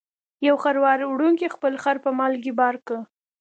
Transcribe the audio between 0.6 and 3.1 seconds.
خروار وړونکي خپل خر په مالګې بار کړ.